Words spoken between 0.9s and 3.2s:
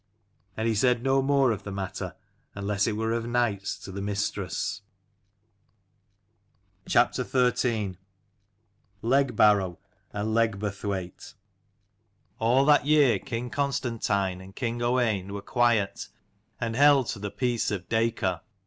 no more of the matter, unless it were